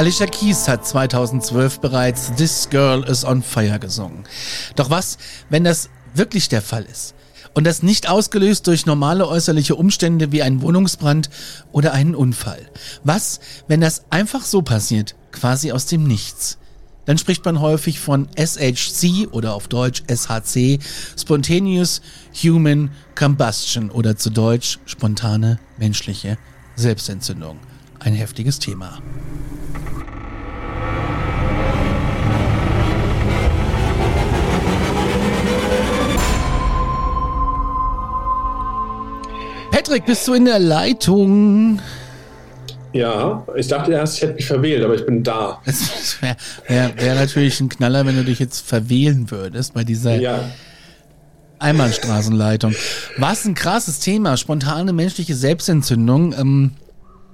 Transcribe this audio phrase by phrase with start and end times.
[0.00, 4.24] Alicia Keys hat 2012 bereits This Girl is on Fire gesungen.
[4.74, 5.18] Doch was,
[5.50, 7.14] wenn das wirklich der Fall ist?
[7.52, 11.28] Und das nicht ausgelöst durch normale äußerliche Umstände wie einen Wohnungsbrand
[11.70, 12.70] oder einen Unfall.
[13.04, 16.56] Was, wenn das einfach so passiert, quasi aus dem Nichts?
[17.06, 20.78] Dann spricht man häufig von SHC oder auf Deutsch SHC,
[21.18, 22.02] Spontaneous
[22.42, 26.38] Human Combustion oder zu Deutsch spontane menschliche
[26.76, 27.58] Selbstentzündung.
[27.98, 29.00] Ein heftiges Thema.
[39.70, 41.80] Patrick, bist du in der Leitung?
[42.92, 45.60] Ja, ich dachte erst, ich hätte mich verwählt, aber ich bin da.
[45.66, 50.16] Es wäre wär, wär natürlich ein Knaller, wenn du dich jetzt verwählen würdest bei dieser
[50.16, 50.40] Ja,
[51.58, 52.74] Einbahnstraßenleitung.
[53.18, 56.32] Was ein krasses Thema, spontane menschliche Selbstentzündung.
[56.38, 56.70] Ähm,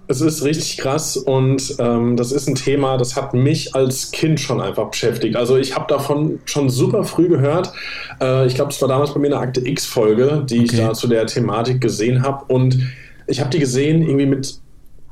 [0.09, 4.39] es ist richtig krass und ähm, das ist ein Thema, das hat mich als Kind
[4.39, 5.35] schon einfach beschäftigt.
[5.37, 7.73] Also ich habe davon schon super früh gehört.
[8.21, 10.83] Äh, ich glaube, es war damals bei mir eine Akte X-Folge, die ich Okay.
[10.87, 12.45] da zu der Thematik gesehen habe.
[12.53, 12.79] Und
[13.27, 14.61] ich habe die gesehen irgendwie mit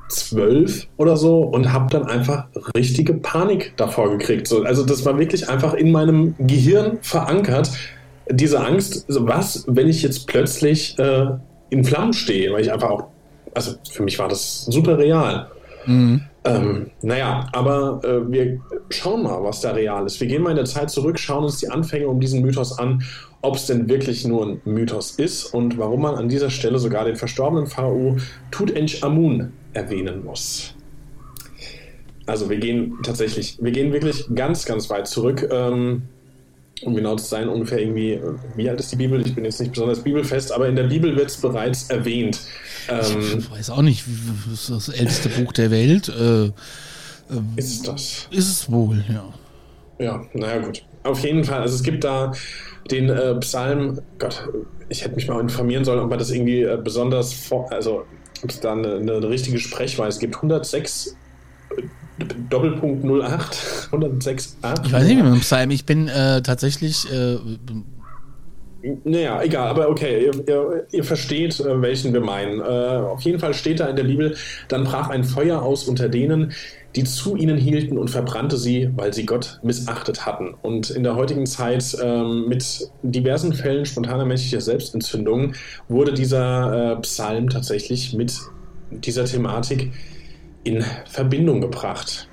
[0.08, 4.46] zwölf oder so und habe dann einfach richtige Panik davor gekriegt.
[4.46, 7.70] So, also das war wirklich einfach in meinem Gehirn verankert.
[8.30, 11.26] Diese Angst, so, was, wenn ich jetzt plötzlich äh,
[11.70, 13.04] in Flammen stehe, weil ich einfach auch,
[13.54, 15.50] also für mich war das super real.
[16.46, 20.20] Ähm, naja, aber äh, wir schauen mal, was da real ist.
[20.20, 23.02] Wir gehen mal in der Zeit zurück, schauen uns die Anfänge um diesen Mythos an,
[23.40, 27.04] ob es denn wirklich nur ein Mythos ist und warum man an dieser Stelle sogar
[27.04, 28.16] den verstorbenen Pharao
[28.50, 30.74] Tutanchamun erwähnen muss.
[32.26, 35.46] Also wir gehen tatsächlich, wir gehen wirklich ganz, ganz weit zurück.
[35.50, 36.02] Ähm,
[36.82, 39.24] um genau zu sein, ungefähr irgendwie, äh, wie alt ist die Bibel?
[39.24, 42.40] Ich bin jetzt nicht besonders bibelfest, aber in der Bibel wird es bereits erwähnt.
[42.88, 44.04] Ähm, ich weiß auch nicht,
[44.50, 46.08] das ist das älteste Buch der Welt.
[46.08, 46.50] Äh,
[47.56, 48.28] ist das?
[48.30, 49.32] ist es wohl, ja.
[49.98, 50.84] Ja, naja, gut.
[51.04, 52.32] Auf jeden Fall, also es gibt da
[52.90, 54.48] den äh, Psalm, Gott,
[54.88, 58.04] ich hätte mich mal informieren sollen, ob man das irgendwie äh, besonders, vor, also
[58.44, 60.36] ob es da eine, eine richtige Sprechweise gibt.
[60.36, 61.16] 106
[61.76, 67.38] äh, Doppelpunkt 08, 106 Ich weiß nicht, wie man Psalm, ich bin äh, tatsächlich, äh,
[69.04, 72.60] Naja, egal, aber okay, ihr, ihr, ihr versteht, äh, welchen wir meinen.
[72.60, 74.36] Äh, auf jeden Fall steht da in der Bibel,
[74.68, 76.52] dann brach ein Feuer aus unter denen,
[76.96, 80.54] die zu ihnen hielten und verbrannte sie, weil sie Gott missachtet hatten.
[80.62, 85.54] Und in der heutigen Zeit ähm, mit diversen Fällen spontaner menschlicher Selbstentzündung
[85.88, 88.38] wurde dieser äh, Psalm tatsächlich mit
[88.90, 89.92] dieser Thematik
[90.62, 92.28] in Verbindung gebracht.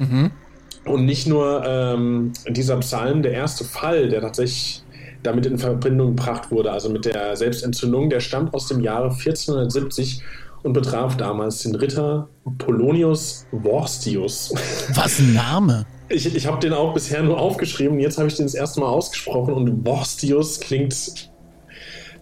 [0.86, 4.84] Und nicht nur ähm, dieser Psalm, der erste Fall, der tatsächlich
[5.24, 10.24] damit in Verbindung gebracht wurde, also mit der Selbstentzündung, der stammt aus dem Jahre 1470
[10.64, 14.54] und betraf damals den Ritter Polonius Vorstius.
[14.94, 15.86] was ein Name.
[16.14, 18.88] Ich, ich habe den auch bisher nur aufgeschrieben, jetzt habe ich den das erste Mal
[18.88, 21.32] ausgesprochen und Vorstius klingt.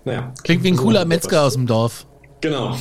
[0.05, 0.31] Naja.
[0.43, 2.05] Klingt wie ein cooler Metzger aus dem Dorf.
[2.41, 2.77] Genau.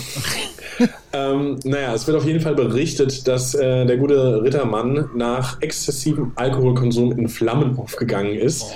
[1.13, 6.33] ähm, naja, es wird auf jeden Fall berichtet, dass äh, der gute Rittermann nach exzessivem
[6.37, 8.67] Alkoholkonsum in Flammen aufgegangen ist.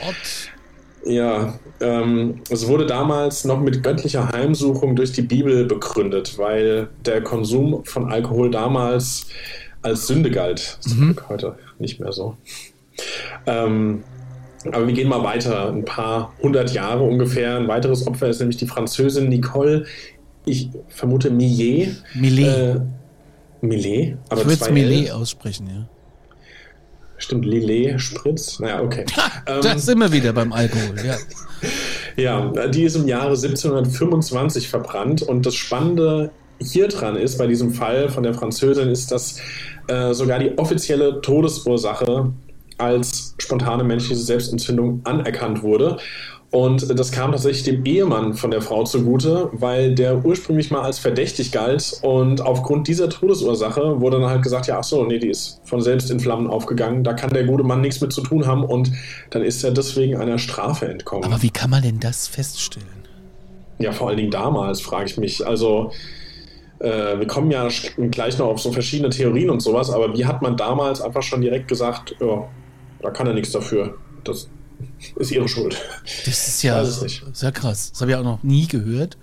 [1.05, 7.23] Ja, ähm, es wurde damals noch mit göttlicher Heimsuchung durch die Bibel begründet, weil der
[7.23, 9.27] Konsum von Alkohol damals
[9.83, 10.79] als Sünde galt.
[10.79, 12.37] Das ist Glück heute nicht mehr so.
[13.47, 14.05] Ähm,
[14.71, 17.57] aber wir gehen mal weiter, ein paar hundert Jahre ungefähr.
[17.57, 19.87] Ein weiteres Opfer ist nämlich die Französin Nicole,
[20.45, 22.03] ich vermute Millet.
[22.15, 22.77] Millet.
[22.77, 22.81] Äh,
[23.61, 24.71] Millet, aber ich würde es.
[24.71, 25.89] Millet aussprechen, ja.
[27.23, 28.59] Stimmt, Lillet, Spritz.
[28.59, 29.05] Naja, okay.
[29.47, 31.17] Ähm, Da sind wir wieder beim Alkohol, ja.
[32.17, 36.31] Ja, die ist im Jahre 1725 verbrannt und das Spannende
[36.61, 39.39] hier dran ist, bei diesem Fall von der Französin, ist, dass
[39.87, 42.33] äh, sogar die offizielle Todesursache
[42.77, 45.99] als spontane menschliche Selbstentzündung anerkannt wurde.
[46.53, 50.99] Und das kam tatsächlich dem Ehemann von der Frau zugute, weil der ursprünglich mal als
[50.99, 51.99] verdächtig galt.
[52.03, 55.81] Und aufgrund dieser Todesursache wurde dann halt gesagt, ja, ach so, nee, die ist von
[55.81, 57.05] selbst in Flammen aufgegangen.
[57.05, 58.65] Da kann der gute Mann nichts mit zu tun haben.
[58.65, 58.93] Und
[59.31, 61.25] dann ist er deswegen einer Strafe entkommen.
[61.25, 62.87] Aber wie kann man denn das feststellen?
[63.79, 65.47] Ja, vor allen Dingen damals, frage ich mich.
[65.47, 65.91] Also,
[66.81, 67.67] äh, wir kommen ja
[68.11, 69.89] gleich noch auf so verschiedene Theorien und sowas.
[69.89, 72.47] Aber wie hat man damals einfach schon direkt gesagt, ja,
[73.01, 73.95] da kann er nichts dafür.
[74.23, 74.51] Das
[75.17, 75.77] ist ihre Schuld.
[76.25, 77.93] Das ist ja sehr krass.
[77.93, 79.17] Das habe ich auch noch nie gehört.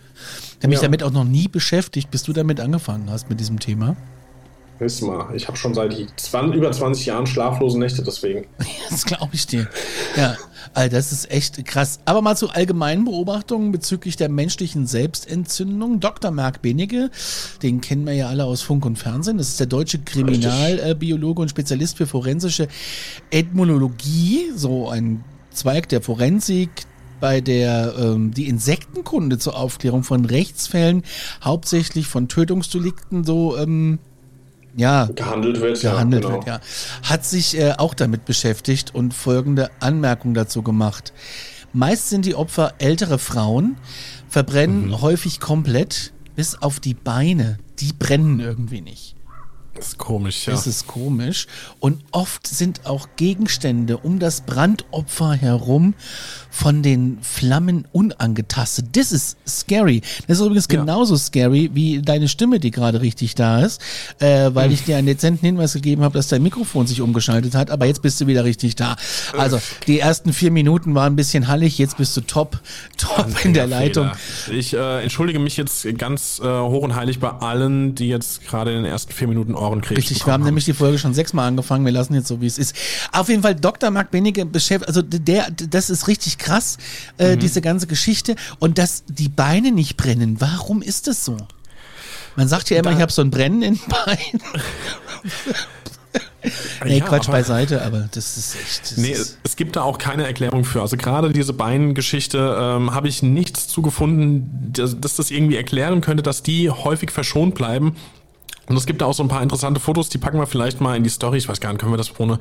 [0.51, 0.83] Ich habe mich ja.
[0.83, 3.95] damit auch noch nie beschäftigt, bis du damit angefangen hast mit diesem Thema.
[4.79, 8.47] Wiss mal, ich habe schon seit 20, über 20 Jahren schlaflose Nächte deswegen.
[8.89, 9.67] das glaube ich dir.
[10.15, 10.37] Ja,
[10.73, 11.99] also das ist echt krass.
[12.05, 15.99] Aber mal zu allgemeinen Beobachtungen bezüglich der menschlichen Selbstentzündung.
[15.99, 16.31] Dr.
[16.31, 17.11] Marc Benige,
[17.61, 19.37] den kennen wir ja alle aus Funk und Fernsehen.
[19.37, 22.69] Das ist der deutsche Kriminalbiologe und Spezialist für forensische
[23.31, 24.51] Ethnologie.
[24.55, 25.25] So ein
[25.59, 26.69] Zweig der Forensik,
[27.19, 31.03] bei der ähm, die Insektenkunde zur Aufklärung von Rechtsfällen,
[31.43, 33.99] hauptsächlich von Tötungsdelikten, so ähm,
[34.77, 35.81] ja, gehandelt wird.
[35.81, 36.45] Gehandelt ja, genau.
[36.45, 36.61] wird, ja.
[37.03, 41.11] Hat sich äh, auch damit beschäftigt und folgende Anmerkung dazu gemacht.
[41.73, 43.75] Meist sind die Opfer ältere Frauen,
[44.29, 45.01] verbrennen mhm.
[45.01, 47.57] häufig komplett, bis auf die Beine.
[47.79, 49.18] Die brennen irgendwie nicht.
[49.75, 50.53] Das ist komisch, ja.
[50.53, 51.47] Das ist komisch.
[51.79, 55.93] Und oft sind auch Gegenstände um das Brandopfer herum
[56.49, 58.87] von den Flammen unangetastet.
[58.93, 60.01] Das ist scary.
[60.27, 60.79] Das ist übrigens ja.
[60.79, 63.81] genauso scary wie deine Stimme, die gerade richtig da ist,
[64.19, 64.73] äh, weil hm.
[64.73, 68.01] ich dir einen dezenten Hinweis gegeben habe, dass dein Mikrofon sich umgeschaltet hat, aber jetzt
[68.01, 68.95] bist du wieder richtig da.
[69.37, 72.59] Also die ersten vier Minuten waren ein bisschen hallig, jetzt bist du top,
[72.97, 74.11] top in der Leitung.
[74.51, 78.71] Ich äh, entschuldige mich jetzt ganz äh, hoch und heilig bei allen, die jetzt gerade
[78.71, 81.47] in den ersten vier Minuten Ohrenkrebs Richtig, wir haben, haben nämlich die Folge schon sechsmal
[81.47, 82.75] angefangen, wir lassen jetzt so, wie es ist.
[83.11, 83.91] Auf jeden Fall Dr.
[83.91, 86.77] Marc Benige beschäftigt, also der, das ist richtig krass,
[87.17, 87.39] äh, mhm.
[87.39, 88.35] diese ganze Geschichte.
[88.59, 91.37] Und dass die Beine nicht brennen, warum ist das so?
[92.35, 94.41] Man sagt ja immer, da, ich habe so ein Brennen in den Beinen.
[96.85, 98.91] nee, ja, Quatsch aber, beiseite, aber das ist echt.
[98.91, 100.81] Das nee, ist es gibt da auch keine Erklärung für.
[100.81, 106.23] Also gerade diese Beingeschichte ähm, habe ich nichts zugefunden, dass, dass das irgendwie erklären könnte,
[106.23, 107.95] dass die häufig verschont bleiben.
[108.69, 110.95] Und es gibt da auch so ein paar interessante Fotos, die packen wir vielleicht mal
[110.95, 111.37] in die Story.
[111.37, 112.39] Ich weiß gar nicht, können wir das ohne,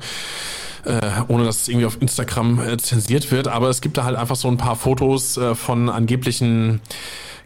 [0.85, 3.47] äh, ohne dass es irgendwie auf Instagram äh, zensiert wird.
[3.47, 6.81] Aber es gibt da halt einfach so ein paar Fotos äh, von angeblichen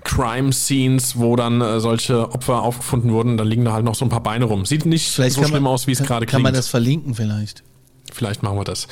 [0.03, 3.38] Crime-Scenes, wo dann äh, solche Opfer aufgefunden wurden.
[3.38, 4.65] Da liegen da halt noch so ein paar Beine rum.
[4.65, 6.31] Sieht nicht vielleicht so schlimm man, aus, wie es gerade klingt.
[6.31, 7.63] Kann man das verlinken vielleicht?
[8.12, 8.88] Vielleicht machen wir das.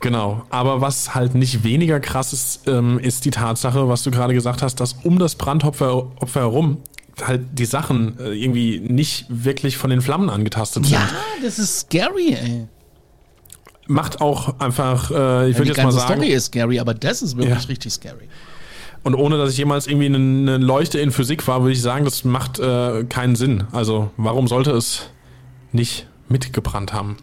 [0.00, 0.44] Genau.
[0.50, 4.62] Aber was halt nicht weniger krass ist, ähm, ist die Tatsache, was du gerade gesagt
[4.62, 6.78] hast, dass um das Brandopfer Opfer herum
[7.22, 10.94] halt die Sachen äh, irgendwie nicht wirklich von den Flammen angetastet sind.
[10.94, 11.08] Ja,
[11.42, 12.66] das ist scary, ey.
[13.88, 16.20] Macht auch einfach, äh, ich ja, würde jetzt mal sagen.
[16.20, 17.68] Die Story ist scary, aber das ist wirklich ja.
[17.68, 18.28] richtig scary.
[19.04, 22.24] Und ohne dass ich jemals irgendwie eine, Leuchte in Physik war, würde ich sagen, das
[22.24, 23.64] macht äh, keinen Sinn.
[23.70, 25.10] Also warum sollte es
[25.70, 27.16] nicht mitgebrannt haben?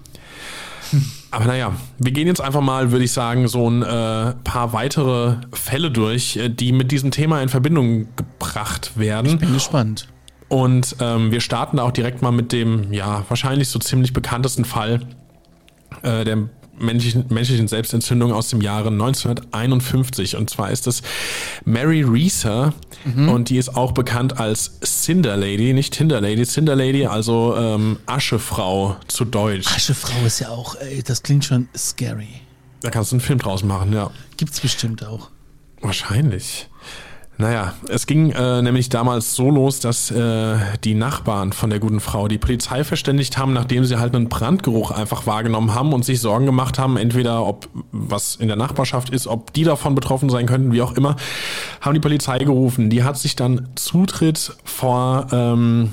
[1.33, 5.37] Aber naja, wir gehen jetzt einfach mal, würde ich sagen, so ein äh, paar weitere
[5.51, 9.25] Fälle durch, äh, die mit diesem Thema in Verbindung gebracht werden.
[9.25, 10.07] Ich bin gespannt.
[10.47, 14.63] Und ähm, wir starten da auch direkt mal mit dem, ja, wahrscheinlich so ziemlich bekanntesten
[14.63, 15.01] Fall,
[16.03, 16.49] äh, der
[16.83, 20.35] menschlichen, menschlichen Selbstentzündung aus dem Jahre 1951.
[20.35, 21.01] Und zwar ist es
[21.65, 22.73] Mary Reeser
[23.05, 23.29] mhm.
[23.29, 27.99] und die ist auch bekannt als Cinder Lady, nicht Tinder Lady, Cinder Lady, also ähm,
[28.05, 29.67] Aschefrau zu Deutsch.
[29.67, 32.41] Aschefrau ist ja auch, ey, das klingt schon scary.
[32.81, 34.11] Da kannst du einen Film draus machen, ja.
[34.37, 35.29] Gibt's bestimmt auch.
[35.81, 36.67] Wahrscheinlich.
[37.37, 41.99] Naja, es ging äh, nämlich damals so los, dass äh, die Nachbarn von der guten
[41.99, 46.21] Frau die Polizei verständigt haben, nachdem sie halt einen Brandgeruch einfach wahrgenommen haben und sich
[46.21, 50.45] Sorgen gemacht haben, entweder ob was in der Nachbarschaft ist, ob die davon betroffen sein
[50.45, 51.15] könnten, wie auch immer,
[51.81, 52.91] haben die Polizei gerufen.
[52.91, 55.91] Die hat sich dann Zutritt vor, ähm,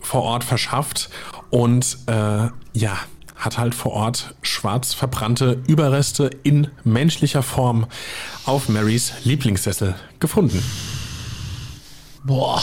[0.00, 1.10] vor Ort verschafft
[1.50, 2.98] und äh, ja,
[3.40, 7.86] hat halt vor Ort schwarz verbrannte Überreste in menschlicher Form
[8.44, 10.62] auf Marys Lieblingssessel gefunden.
[12.22, 12.62] Boah.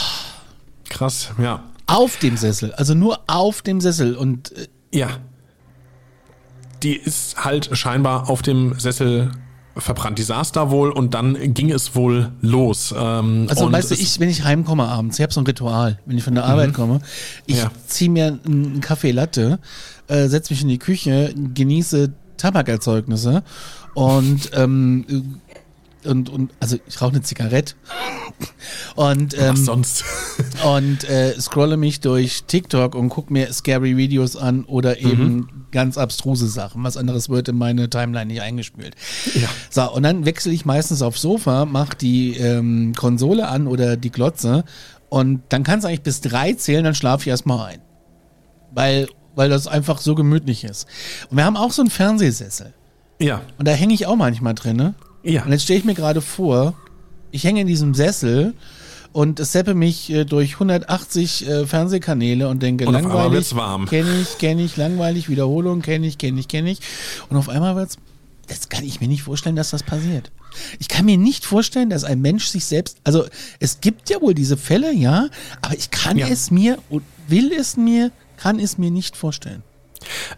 [0.88, 1.64] Krass, ja.
[1.86, 4.52] Auf dem Sessel, also nur auf dem Sessel und.
[4.56, 5.08] Äh ja.
[6.82, 9.32] Die ist halt scheinbar auf dem Sessel
[9.78, 10.18] verbrannt.
[10.18, 12.94] Die saß da wohl und dann ging es wohl los.
[12.96, 16.18] Ähm, also weißt du, ich, wenn ich heimkomme abends, ich habe so ein Ritual, wenn
[16.18, 16.74] ich von der Arbeit mhm.
[16.74, 17.00] komme,
[17.46, 17.70] ich ja.
[17.86, 19.58] ziehe mir einen Kaffee Latte,
[20.08, 23.42] äh, setze mich in die Küche, genieße Tabakerzeugnisse
[23.94, 25.40] und ähm,
[26.04, 27.74] und, und also ich rauche eine Zigarette
[28.94, 30.04] und ähm, Was sonst?
[30.64, 35.48] und äh, scrolle mich durch TikTok und gucke mir scary Videos an oder eben Mhm.
[35.70, 36.82] ganz abstruse Sachen.
[36.84, 38.94] Was anderes wird in meine Timeline nicht eingespült.
[39.34, 39.48] Ja.
[39.70, 44.10] So, und dann wechsle ich meistens aufs Sofa, mach die ähm, Konsole an oder die
[44.10, 44.64] Glotze
[45.08, 47.80] und dann kannst du eigentlich bis drei zählen, dann schlafe ich erstmal ein.
[48.72, 50.86] Weil, weil das einfach so gemütlich ist.
[51.30, 52.74] Und wir haben auch so einen Fernsehsessel.
[53.20, 53.42] Ja.
[53.58, 54.76] Und da hänge ich auch manchmal drin.
[54.76, 54.94] Ne?
[55.22, 55.44] Ja.
[55.44, 56.74] Und jetzt stelle ich mir gerade vor,
[57.30, 58.54] ich hänge in diesem Sessel
[59.12, 63.50] und seppe mich äh, durch 180 äh, Fernsehkanäle und denke, Und langweilig,
[63.88, 66.78] kenne ich, kenne ich, langweilig, Wiederholung, kenne ich, kenne ich, kenne ich.
[67.28, 67.96] Und auf einmal wird's,
[68.46, 70.30] das kann ich mir nicht vorstellen, dass das passiert.
[70.78, 73.26] Ich kann mir nicht vorstellen, dass ein Mensch sich selbst, also
[73.60, 75.28] es gibt ja wohl diese Fälle, ja,
[75.62, 76.26] aber ich kann Ja.
[76.28, 79.62] es mir und will es mir, kann es mir nicht vorstellen.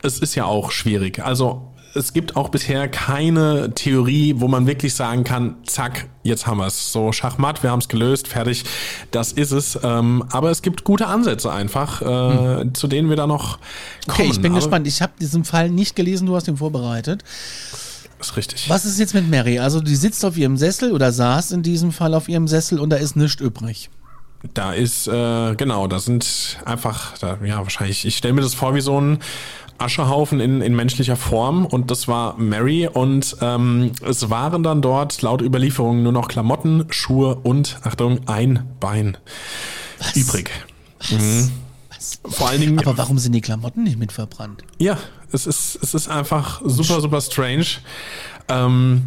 [0.02, 1.22] Es ist ja auch schwierig.
[1.22, 6.58] Also es gibt auch bisher keine Theorie, wo man wirklich sagen kann, zack, jetzt haben
[6.58, 6.92] wir es.
[6.92, 8.64] So Schachmatt, wir haben es gelöst, fertig,
[9.10, 9.78] das ist es.
[9.82, 13.58] Ähm, aber es gibt gute Ansätze einfach, äh, zu denen wir da noch
[14.06, 14.20] kommen.
[14.20, 14.86] Okay, ich bin aber gespannt.
[14.86, 17.24] Ich habe diesen Fall nicht gelesen, du hast ihn vorbereitet.
[18.20, 18.68] Ist richtig.
[18.68, 19.58] Was ist jetzt mit Mary?
[19.58, 22.90] Also die sitzt auf ihrem Sessel oder saß in diesem Fall auf ihrem Sessel und
[22.90, 23.88] da ist nichts übrig.
[24.54, 28.74] Da ist, äh, genau, da sind einfach, da, ja, wahrscheinlich, ich stelle mir das vor
[28.74, 29.18] wie so ein
[29.78, 35.22] Aschehaufen in, in menschlicher Form und das war Mary und ähm, es waren dann dort
[35.22, 39.16] laut Überlieferung nur noch Klamotten, Schuhe und, Achtung, ein Bein
[40.14, 40.50] übrig.
[41.10, 41.50] Mhm.
[42.24, 44.62] Vor allen Dingen, Aber warum sind die Klamotten nicht mit verbrannt?
[44.78, 44.98] ja,
[45.32, 47.66] es ist, es ist einfach super, super strange.
[48.48, 49.04] Ähm,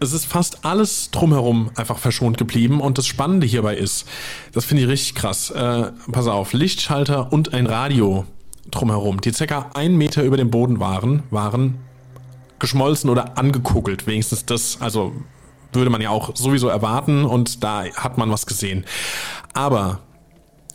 [0.00, 4.06] es ist fast alles drumherum einfach verschont geblieben und das Spannende hierbei ist,
[4.52, 5.50] das finde ich richtig krass.
[5.50, 8.24] Äh, pass auf, Lichtschalter und ein Radio
[8.70, 11.78] drumherum, die circa ein Meter über dem Boden waren, waren
[12.58, 14.06] geschmolzen oder angekugelt.
[14.06, 15.12] Wenigstens das, also
[15.72, 18.84] würde man ja auch sowieso erwarten und da hat man was gesehen.
[19.52, 20.00] Aber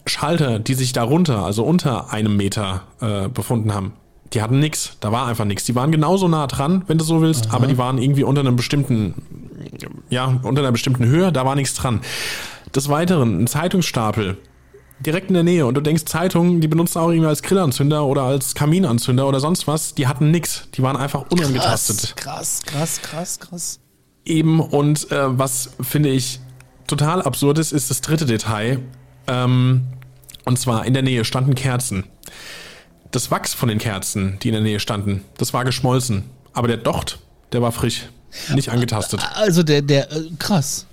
[0.06, 3.94] Schalter, die sich darunter, also unter einem Meter äh, befunden haben,
[4.34, 4.98] die hatten nix.
[5.00, 5.66] Da war einfach nix.
[5.66, 8.56] Die waren genauso nah dran, wenn du so willst, aber die waren irgendwie unter einem
[8.56, 9.14] bestimmten,
[10.10, 12.02] ja, unter einer bestimmten Höhe, da war nichts dran.
[12.76, 14.38] Des Weiteren, ein Zeitungsstapel.
[15.00, 15.66] Direkt in der Nähe.
[15.66, 19.68] Und du denkst, Zeitungen, die benutzen auch irgendwie als Grillanzünder oder als Kaminanzünder oder sonst
[19.68, 19.96] was.
[19.96, 20.68] Die hatten nix.
[20.76, 22.16] Die waren einfach unangetastet.
[22.16, 23.80] Krass, krass, krass, krass.
[24.26, 26.40] Eben und äh, was finde ich
[26.86, 28.80] total absurd ist, ist das dritte Detail.
[29.26, 29.88] Ähm,
[30.46, 32.04] und zwar in der Nähe standen Kerzen.
[33.12, 36.24] Das Wachs von den Kerzen, die in der Nähe standen, das war geschmolzen.
[36.53, 37.20] Aber der Docht,
[37.51, 38.08] der war frisch,
[38.53, 39.22] nicht angetastet.
[39.36, 40.86] Also der, der, äh, krass.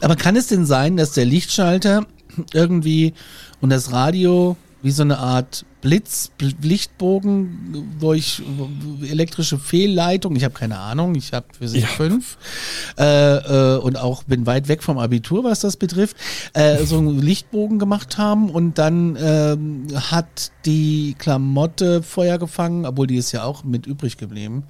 [0.00, 2.06] Aber kann es denn sein, dass der Lichtschalter
[2.52, 3.14] irgendwie
[3.60, 8.42] und das Radio wie so eine Art Blitz, Bl- Lichtbogen durch
[9.08, 11.88] elektrische Fehlleitung, ich habe keine Ahnung, ich habe Physik Ja.
[11.88, 12.38] 5
[12.98, 13.04] äh,
[13.74, 16.16] äh, und auch bin weit weg vom Abitur, was das betrifft,
[16.54, 23.06] äh, so einen Lichtbogen gemacht haben und dann ähm, hat die Klamotte Feuer gefangen, obwohl
[23.06, 24.64] die ist ja auch mit übrig geblieben.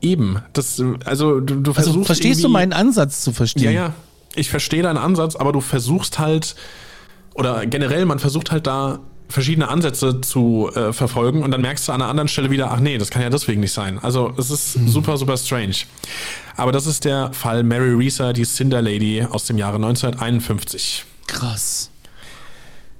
[0.00, 3.64] Eben, das, also du, du Also versuchst verstehst du meinen Ansatz zu verstehen?
[3.64, 3.94] Ja, ja.
[4.34, 6.54] Ich verstehe deinen Ansatz, aber du versuchst halt,
[7.34, 9.00] oder generell, man versucht halt da
[9.32, 12.80] verschiedene Ansätze zu äh, verfolgen und dann merkst du an einer anderen Stelle wieder, ach
[12.80, 13.98] nee, das kann ja deswegen nicht sein.
[13.98, 15.74] Also es ist super, super strange.
[16.56, 21.04] Aber das ist der Fall Mary Reeser, die Cinder Lady aus dem Jahre 1951.
[21.26, 21.90] Krass.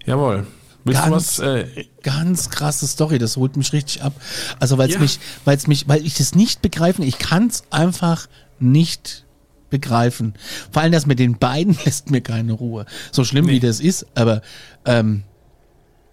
[0.05, 0.47] Jawohl.
[0.85, 1.65] Willst Ganz- du was?
[1.67, 4.13] Äh, Ganz krasse Story, das holt mich richtig ab.
[4.59, 5.01] Also weil es Ja.
[5.01, 8.27] mich, weil es mich, weil ich es nicht begreifen, ich kann es einfach
[8.59, 9.25] nicht
[9.71, 10.35] begreifen.
[10.73, 12.85] Vor allem das mit den beiden lässt mir keine Ruhe.
[13.13, 13.61] So schlimm wie Nee.
[13.61, 14.43] das ist, aber
[14.85, 15.23] ähm,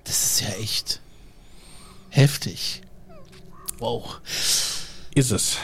[0.03, 1.01] das ist ja echt
[2.09, 2.81] heftig.
[3.79, 4.19] Wow.
[5.15, 5.57] ist es.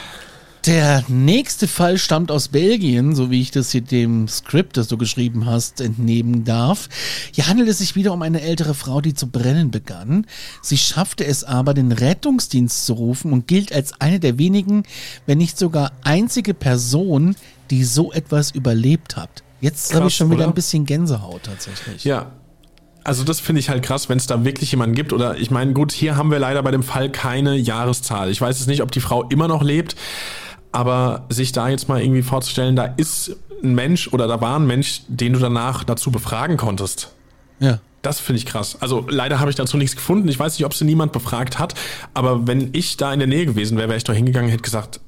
[0.66, 4.98] Der nächste Fall stammt aus Belgien, so wie ich das hier dem Skript, das du
[4.98, 6.90] geschrieben hast, entnehmen darf.
[7.32, 10.26] Hier handelt es sich wieder um eine ältere Frau, die zu brennen begann.
[10.64, 14.84] Sie schaffte es aber, den Rettungsdienst zu rufen und gilt als eine der wenigen,
[15.28, 17.36] wenn nicht sogar einzige Person,
[17.70, 19.44] die so etwas überlebt hat.
[19.62, 20.48] Jetzt habe ich schon wieder oder?
[20.48, 22.06] ein bisschen Gänsehaut tatsächlich.
[22.06, 22.32] Ja.
[23.06, 25.14] Also das finde ich halt krass, wenn es da wirklich jemanden gibt.
[25.14, 28.30] Oder ich meine, gut, hier haben wir leider bei dem Fall keine Jahreszahl.
[28.32, 29.96] Ich weiß jetzt nicht, ob die Frau immer noch lebt,
[30.72, 34.66] aber sich da jetzt mal irgendwie vorzustellen, da ist ein Mensch oder da war ein
[34.68, 37.12] Mensch, den du danach dazu befragen konntest.
[37.60, 37.80] Ja.
[38.02, 38.78] Das finde ich krass.
[38.82, 40.28] Also leider habe ich dazu nichts gefunden.
[40.28, 41.74] Ich weiß nicht, ob sie niemand befragt hat,
[42.14, 44.64] aber wenn ich da in der Nähe gewesen wäre, wäre ich da hingegangen und hätte
[44.64, 45.00] gesagt,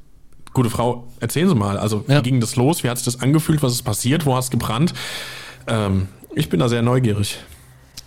[0.54, 1.78] gute Frau, erzählen Sie mal.
[1.78, 2.20] Also Ja.
[2.20, 2.84] wie ging das los?
[2.84, 3.62] Wie hat sich das angefühlt?
[3.62, 4.26] Was ist passiert?
[4.26, 4.94] Wo hast du gebrannt?
[5.68, 7.38] Ähm, ich bin da sehr neugierig.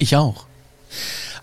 [0.00, 0.46] Ich auch.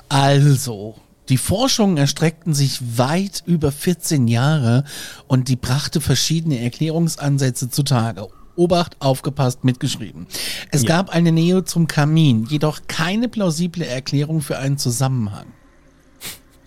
[0.09, 0.95] Also,
[1.29, 4.83] die Forschungen erstreckten sich weit über 14 Jahre
[5.27, 8.27] und die brachte verschiedene Erklärungsansätze zutage.
[8.55, 10.25] Obacht, aufgepasst, mitgeschrieben.
[10.71, 10.87] Es Ja.
[10.87, 15.45] gab eine Nähe zum Kamin, jedoch keine plausible Erklärung für einen Zusammenhang.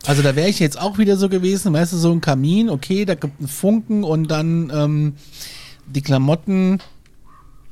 [0.07, 3.05] Also da wäre ich jetzt auch wieder so gewesen, weißt du, so ein Kamin, okay,
[3.05, 5.15] da gibt einen Funken und dann ähm,
[5.87, 6.79] die Klamotten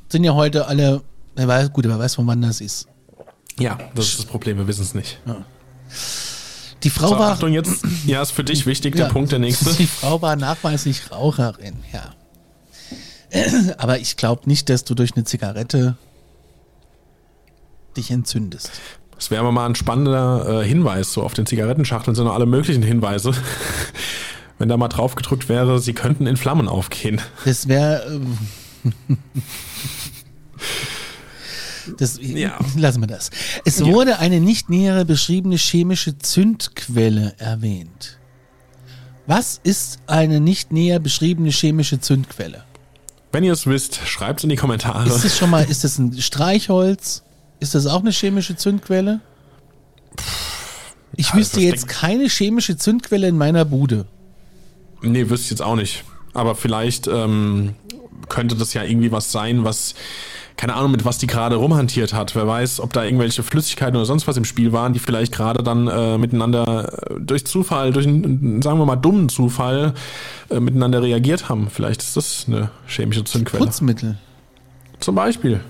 [0.09, 1.03] sind ja heute alle,
[1.37, 2.89] wer weiß, gut, wer weiß, von wann das ist.
[3.59, 5.21] Ja, das ist das Problem, wir wissen es nicht.
[6.83, 9.38] Die Frau So, war, Achtung jetzt, ja, ist für dich wichtig, der Ja, Punkt, der
[9.41, 9.73] nächste.
[9.75, 12.15] Die Frau war nachweislich Raucherin, ja.
[13.79, 15.97] Aber ich glaube nicht, dass du durch eine Zigarette
[17.97, 18.71] dich entzündest.
[19.17, 22.47] Das wäre aber mal ein spannender äh, Hinweis, so auf den Zigarettenschachteln sind noch alle
[22.47, 23.33] möglichen Hinweise.
[24.59, 27.21] Wenn da mal drauf gedrückt wäre, sie könnten in Flammen aufgehen.
[27.45, 28.21] Das wäre.
[28.85, 28.91] Äh,
[31.97, 32.59] das, Ja.
[32.76, 33.30] Lassen wir das.
[33.64, 38.18] Es wurde eine nicht nähere beschriebene chemische Zündquelle erwähnt.
[39.26, 42.64] Was ist eine nicht näher beschriebene chemische Zündquelle?
[43.30, 45.07] Wenn ihr es wisst, schreibt es in die Kommentare.
[45.07, 47.23] Ist das schon mal, ist das ein Streichholz?
[47.61, 49.21] Ist das auch eine chemische Zündquelle?
[51.14, 54.07] Ich Ja, wüsste jetzt keine chemische Zündquelle in meiner Bude.
[55.02, 56.04] Nee, wüsste ich jetzt auch nicht.
[56.33, 57.75] Aber vielleicht ähm,
[58.28, 59.95] könnte das ja irgendwie was sein, was,
[60.59, 62.35] keine Ahnung, mit was die gerade rumhantiert hat.
[62.35, 65.62] Wer weiß, ob da irgendwelche Flüssigkeiten oder sonst was im Spiel waren, die vielleicht gerade
[65.62, 69.95] dann äh, miteinander äh, durch Zufall, durch einen, sagen wir mal, dummen Zufall
[70.50, 71.69] äh, miteinander reagiert haben.
[71.71, 73.65] Vielleicht ist das eine chemische Zündquelle.
[73.65, 74.19] Putzmittel.
[74.99, 75.61] Zum Beispiel.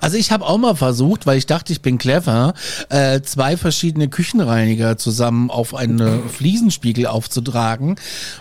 [0.00, 2.54] Also ich habe auch mal versucht, weil ich dachte, ich bin clever,
[2.88, 7.94] äh, zwei verschiedene Küchenreiniger zusammen auf einen Fliesenspiegel aufzutragen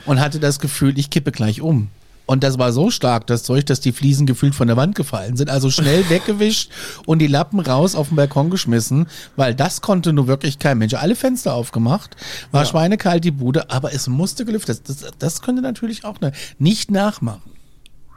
[0.07, 1.89] und hatte das Gefühl, ich kippe gleich um.
[2.31, 5.35] Und das war so stark, das Zeug, dass die Fliesen gefühlt von der Wand gefallen
[5.35, 5.49] sind.
[5.49, 6.71] Also schnell weggewischt
[7.05, 10.93] und die Lappen raus auf den Balkon geschmissen, weil das konnte nur wirklich kein Mensch.
[10.93, 12.15] Alle Fenster aufgemacht,
[12.51, 14.87] war schweinekalt die Bude, aber es musste gelüftet.
[14.87, 17.51] Das, das, das könnte natürlich auch ne, nicht nachmachen.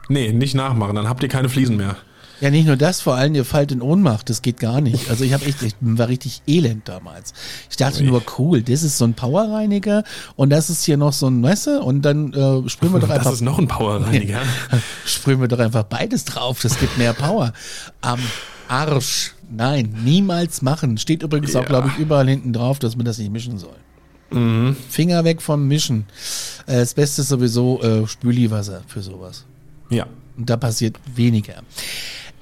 [0.07, 1.97] Nee, nicht nachmachen, dann habt ihr keine Fliesen mehr.
[2.41, 5.09] Ja, nicht nur das, vor allem ihr fallt in Ohnmacht, das geht gar nicht.
[5.09, 7.33] Also ich habe echt, ich war richtig elend damals.
[7.69, 8.07] Ich dachte Ui.
[8.07, 10.03] nur, cool, das ist so ein Powerreiniger
[10.35, 13.17] und das ist hier noch so ein Messer und dann äh, sprühen wir doch Das
[13.19, 14.41] einfach, ist noch ein Powerreiniger.
[15.05, 17.53] sprühen wir doch einfach beides drauf, das gibt mehr Power.
[18.01, 18.19] Am
[18.67, 19.33] Arsch.
[19.49, 20.97] Nein, niemals machen.
[20.97, 21.67] Steht übrigens auch, Ja.
[21.67, 23.75] glaube ich, überall hinten drauf, dass man das nicht mischen soll.
[24.31, 24.75] Mhm.
[24.89, 26.05] Finger weg vom Mischen.
[26.65, 29.45] Äh, das Beste ist sowieso äh, Spüliwasser für sowas.
[29.89, 30.07] Ja.
[30.35, 31.61] Und da passiert weniger.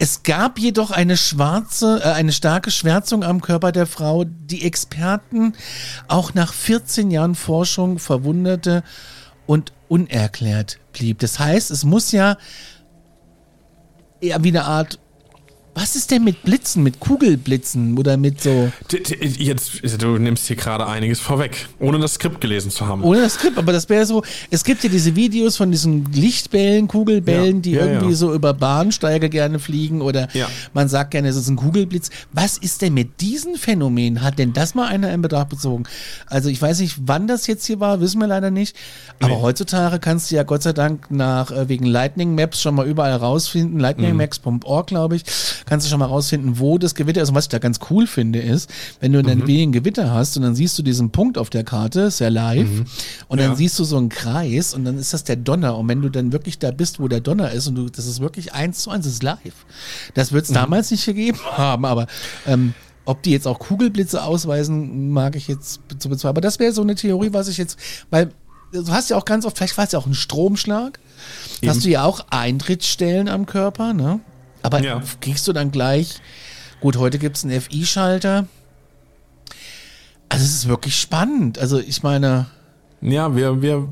[0.03, 5.53] Es gab jedoch eine schwarze, äh, eine starke Schwärzung am Körper der Frau, die Experten
[6.09, 8.83] auch nach 14 Jahren Forschung verwunderte
[9.45, 11.19] und unerklärt blieb.
[11.19, 12.35] Das heißt, es muss ja
[14.19, 14.99] eher wie eine Art,
[15.75, 18.71] was ist denn mit Blitzen, mit Kugelblitzen oder mit so,
[19.37, 23.03] Jetzt, du nimmst hier gerade einiges vorweg, ohne das Skript gelesen zu haben.
[23.03, 26.87] ohne das Skript, aber das wäre so, es gibt ja diese Videos von diesen Lichtbällen,
[26.87, 28.15] Kugelbällen, Ja, die ja, irgendwie ja.
[28.15, 30.27] so über Bahnsteige gerne fliegen oder
[30.73, 32.09] man sagt gerne, es ist ein Kugelblitz.
[32.31, 34.21] Was ist denn mit diesen Phänomenen?
[34.21, 35.83] Hat denn das mal einer in Betracht bezogen?
[36.27, 38.75] Also ich weiß nicht, wann das jetzt hier war, wissen wir leider nicht.
[39.19, 39.41] Aber Nee.
[39.41, 43.15] heutzutage kannst du ja Gott sei Dank nach äh, wegen Lightning Maps schon mal überall
[43.15, 43.79] rausfinden.
[43.79, 45.23] Lightningmaps.org, glaube ich,
[45.65, 47.29] kannst du schon mal rausfinden, wo das Gewitter ist.
[47.29, 50.35] Und was ich da ganz cool finde, ist, wenn du dann wie ein Gewitter hast
[50.37, 52.67] und dann siehst du diesen Punkt auf der Karte, ist ja live,
[53.27, 53.55] und dann Ja.
[53.55, 55.77] siehst du so einen Kreis und dann ist das der Donner.
[55.77, 58.19] Und wenn du dann wirklich da bist, wo der Donner ist und du, das ist
[58.19, 59.65] wirklich eins zu eins, das ist live.
[60.13, 62.07] Das wird es damals nicht gegeben haben, aber
[62.45, 62.73] ähm,
[63.05, 66.29] ob die jetzt auch Kugelblitze ausweisen, mag ich jetzt zu bezweifeln.
[66.29, 67.77] Aber das wäre so eine Theorie, was ich jetzt,
[68.09, 68.29] weil
[68.71, 70.99] du hast ja auch ganz oft, vielleicht war es ja auch ein Stromschlag,
[71.65, 74.19] hast du ja auch Eintrittsstellen am Körper, ne?
[74.63, 75.01] Aber Ja.
[75.21, 76.15] kriegst du dann gleich,
[76.81, 78.47] gut, heute gibt es einen FI-Schalter.
[80.29, 81.59] Also es ist wirklich spannend.
[81.59, 82.47] Also ich meine,
[83.01, 83.87] Ja, wir, wir,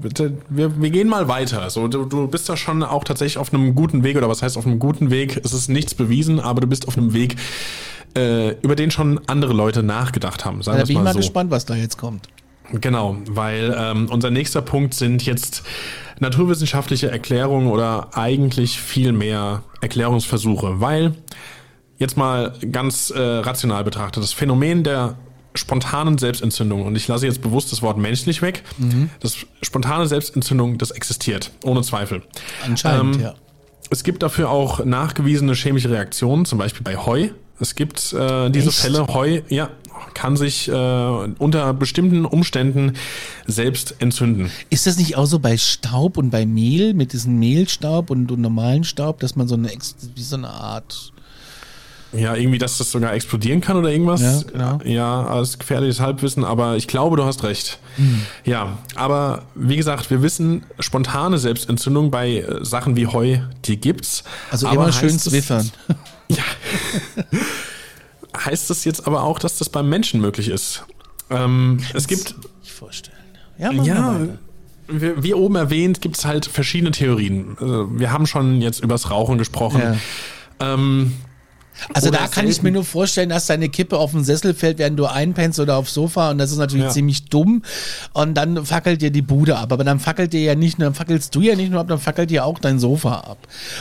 [0.49, 1.69] wir, wir gehen mal weiter.
[1.69, 4.57] So, du, du bist da schon auch tatsächlich auf einem guten Weg, oder was heißt
[4.57, 5.39] auf einem guten Weg?
[5.43, 7.35] Es ist nichts bewiesen, aber du bist auf einem Weg,
[8.17, 10.63] äh, über den schon andere Leute nachgedacht haben.
[10.63, 11.19] Sagen da bin ich mal mal so.
[11.19, 12.29] gespannt, was da jetzt kommt.
[12.73, 15.63] Genau, weil ähm, unser nächster Punkt sind jetzt
[16.19, 21.15] naturwissenschaftliche Erklärungen oder eigentlich viel mehr Erklärungsversuche, weil
[21.97, 25.15] jetzt mal ganz äh, rational betrachtet, das Phänomen der
[25.53, 28.63] spontanen Selbstentzündung, und ich lasse jetzt bewusst das Wort menschlich weg,
[29.19, 32.21] das spontane Selbstentzündung, das existiert, ohne Zweifel.
[32.65, 33.33] Anscheinend, Ähm, ja.
[33.89, 37.29] Es gibt dafür auch nachgewiesene chemische Reaktionen, zum Beispiel bei Heu.
[37.61, 38.79] Es gibt äh, diese Echt?
[38.79, 39.07] Fälle.
[39.07, 39.69] Heu, ja,
[40.15, 42.93] kann sich äh, unter bestimmten Umständen
[43.47, 44.51] selbst entzünden.
[44.69, 48.41] Ist das nicht auch so bei Staub und bei Mehl, mit diesem Mehlstaub und, und
[48.41, 51.11] normalen Staub, dass man so eine, Ex- wie so eine Art
[52.13, 54.21] Ja, irgendwie, dass das sogar explodieren kann oder irgendwas.
[54.21, 54.79] Ja, genau.
[54.83, 57.77] Ja, als gefährliches Halbwissen, aber ich glaube, du hast recht.
[58.43, 64.23] Ja, aber wie gesagt, wir wissen, spontane Selbstentzündung bei äh, Sachen wie Heu, die gibt's.
[64.49, 65.69] Also aber immer schön zwiffern.
[66.31, 66.43] Ja.
[68.45, 70.85] heißt das jetzt aber auch, dass das beim Menschen möglich ist?
[71.29, 73.17] Ähm, es gibt Ich vorstellen.
[73.57, 74.19] Ja, ja,
[74.87, 77.55] wir wie oben erwähnt, gibt es halt verschiedene Theorien.
[77.59, 79.81] Also wir haben schon jetzt übers Rauchen gesprochen.
[79.81, 80.73] Ja.
[80.73, 81.13] Ähm,
[81.93, 84.77] Also Oder da kann ich mir nur vorstellen, dass deine Kippe auf den Sessel fällt,
[84.77, 86.91] während du einpennst oder aufs Sofa und das ist natürlich Ja.
[86.91, 87.63] ziemlich dumm
[88.13, 89.71] und dann fackelt dir die Bude ab.
[89.73, 91.99] Aber dann fackelt dir ja nicht nur, dann fackelst du ja nicht nur ab, dann
[91.99, 93.37] fackelt dir auch dein Sofa ab.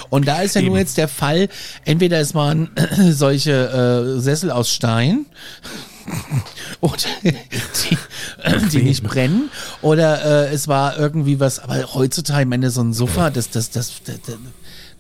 [0.09, 0.79] Und da ist ja nur Eben.
[0.79, 1.49] jetzt der Fall,
[1.85, 2.71] entweder es waren
[3.11, 5.27] solche äh, Sessel aus Stein
[6.81, 9.51] oder die, die nicht brennen
[9.83, 13.71] oder äh, es war irgendwie was, aber heutzutage, ich meine, so ein Sofa, das, das,
[13.71, 14.17] das, das,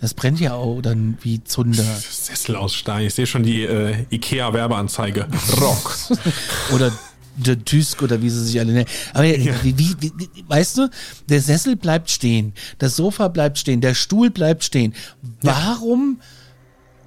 [0.00, 1.84] das brennt ja auch dann wie Zunder.
[1.84, 3.06] Sessel aus Stein.
[3.06, 5.26] Ich sehe schon die äh, IKEA-Werbeanzeige.
[5.60, 5.96] Rock.
[6.72, 6.92] oder
[7.36, 8.88] der Dusk oder wie sie sich alle nennen.
[9.12, 10.90] Aber wie, wie, wie, wie, weißt du,
[11.28, 14.94] der Sessel bleibt stehen, das Sofa bleibt stehen, der Stuhl bleibt stehen.
[15.42, 16.20] Warum?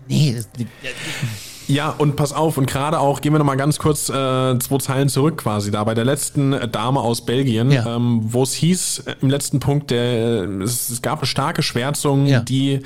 [0.08, 0.48] Nee, das,
[1.68, 4.14] Ja, und pass auf, und gerade auch, gehen wir nochmal ganz kurz äh,
[4.60, 7.96] zwei Zeilen zurück quasi da, bei der letzten Dame aus Belgien, Ja.
[7.96, 10.04] ähm, wo es hieß, äh, im letzten Punkt, der,
[10.44, 12.40] äh, es, es gab eine starke Schwärzung, Ja.
[12.42, 12.82] die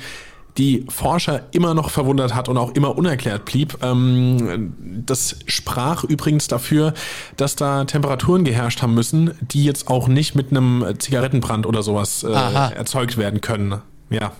[0.56, 3.78] die Forscher immer noch verwundert hat und auch immer unerklärt blieb.
[3.80, 4.74] Ähm,
[5.06, 6.94] das sprach übrigens dafür,
[7.36, 12.24] dass da Temperaturen geherrscht haben müssen, die jetzt auch nicht mit einem Zigarettenbrand oder sowas
[12.24, 12.70] äh, Aha.
[12.70, 13.76] erzeugt werden können.
[14.10, 14.32] Ja,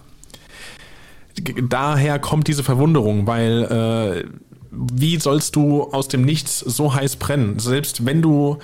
[1.68, 4.29] daher kommt diese Verwunderung, weil äh,
[4.70, 7.59] wie sollst du aus dem Nichts so heiß brennen?
[7.59, 8.59] Selbst wenn du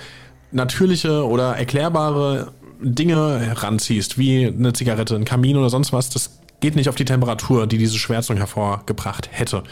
[0.51, 6.75] natürliche oder erklärbare Dinge heranziehst, wie eine Zigarette, ein Kamin oder sonst was, das geht
[6.75, 9.63] nicht auf die Temperatur, die diese Schwärzung hervorgebracht hätte.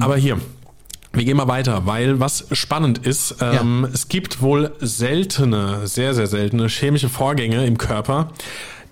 [0.00, 0.38] Aber hier,
[1.12, 6.26] wir gehen mal weiter, weil was spannend ist, ähm, es gibt wohl seltene, sehr, sehr
[6.26, 8.32] seltene chemische Vorgänge im Körper,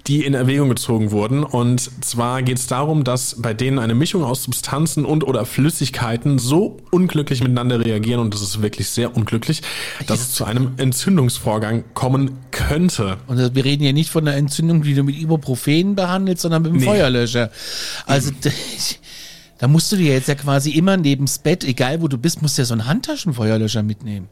[0.07, 1.45] die in Erwägung gezogen wurden.
[1.45, 6.39] Und zwar geht es darum, dass bei denen eine Mischung aus Substanzen und oder Flüssigkeiten
[6.39, 9.63] so unglücklich miteinander reagieren, und das ist wirklich sehr unglücklich,
[10.07, 13.19] dass es zu einem Entzündungsvorgang kommen könnte.
[13.27, 16.73] und wir reden hier nicht von einer Entzündung, die du mit Ibuprofen behandelst, sondern mit
[16.73, 16.87] dem Nee.
[16.87, 17.51] Feuerlöscher.
[18.07, 18.31] Also
[19.59, 22.41] da musst du dir jetzt ja quasi immer neben das Bett, egal wo du bist,
[22.43, 24.29] musst du ja so einen Handtaschenfeuerlöscher mitnehmen.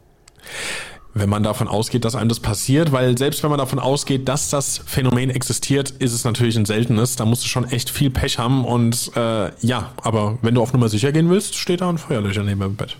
[1.15, 4.49] Wenn man davon ausgeht, dass einem das passiert, weil selbst wenn man davon ausgeht, dass
[4.49, 7.15] das Phänomen existiert, ist es natürlich ein seltenes.
[7.15, 10.71] Da musst du schon echt viel Pech haben und äh, ja, aber wenn du auf
[10.71, 12.95] Nummer sicher gehen willst, steht da ein Feuerlöcher neben dem Bett.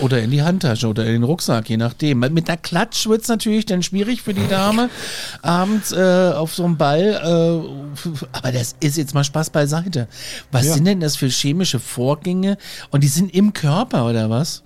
[0.00, 2.20] Oder in die Handtasche oder in den Rucksack, je nachdem.
[2.20, 4.88] Mit einer Klatsch wird's natürlich dann schwierig für die Dame
[5.42, 7.20] abends äh, auf so einem Ball.
[7.64, 10.08] Äh, aber das ist jetzt mal Spaß beiseite.
[10.52, 10.74] Was Ja.
[10.74, 12.56] sind denn das für chemische Vorgänge?
[12.90, 14.62] Und die sind im Körper oder was?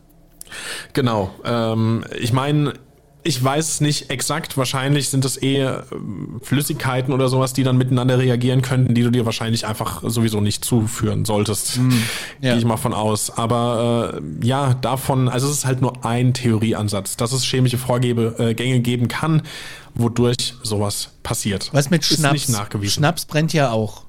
[0.93, 1.31] Genau.
[1.45, 2.75] Ähm, ich meine,
[3.27, 4.57] ich weiß nicht exakt.
[4.59, 9.11] Wahrscheinlich sind es eher ähm, Flüssigkeiten oder sowas, die dann miteinander reagieren könnten, die du
[9.11, 11.77] dir wahrscheinlich einfach sowieso nicht zuführen solltest.
[12.41, 12.51] ja.
[12.51, 13.31] Gehe ich mal von aus.
[13.37, 18.35] Aber äh, ja, davon, also es ist halt nur ein Theorieansatz, dass es chemische Vorgänge
[18.39, 19.43] äh, geben kann,
[19.95, 21.71] wodurch sowas passiert.
[21.73, 22.53] Was mit Schnaps?
[22.91, 24.04] Schnaps brennt ja auch.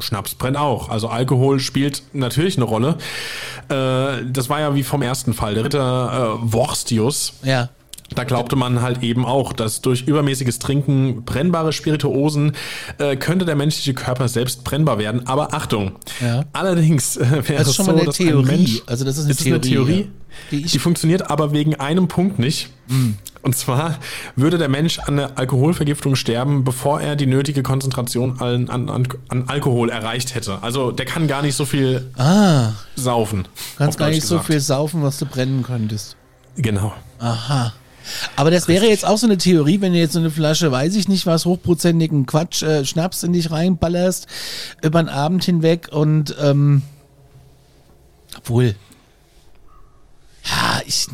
[0.00, 0.88] Schnaps brennt auch.
[0.88, 2.96] Also Alkohol spielt natürlich eine Rolle.
[3.68, 5.54] Äh, das war ja wie vom ersten Fall.
[5.54, 7.68] Der Ritter äh, Vorstius, Ja.
[8.14, 12.52] Da glaubte man halt eben auch, dass durch übermäßiges Trinken brennbare Spirituosen
[12.98, 15.26] äh, könnte der menschliche Körper selbst brennbar werden.
[15.26, 16.44] Aber Achtung, Ja.
[16.52, 18.44] allerdings äh, wäre Das ist es schon so, mal eine Theorie.
[18.46, 20.06] Mensch, Also das ist eine ist es eine Theorie, Theorie, ja.
[20.50, 22.70] Die die funktioniert aber wegen einem Punkt nicht.
[23.42, 23.98] Und zwar
[24.36, 28.88] würde der Mensch an der Alkoholvergiftung sterben, bevor er die nötige Konzentration an, an,
[29.28, 30.62] an, Alkohol erreicht hätte.
[30.62, 33.46] Also der kann gar nicht so viel Ah, saufen.
[33.76, 34.46] kannst auf gar nicht so gesagt.
[34.46, 36.16] viel saufen, was du brennen könntest.
[36.56, 36.92] Genau.
[37.18, 37.72] Aha.
[38.36, 40.94] Aber das wäre jetzt auch so eine Theorie, wenn du jetzt so eine Flasche, weiß
[40.96, 44.26] ich nicht was, hochprozentigen Quatsch, äh, Schnaps in dich reinballerst,
[44.82, 46.82] über den Abend hinweg und, ähm,
[48.36, 48.74] obwohl,
[50.44, 51.06] ja, ich,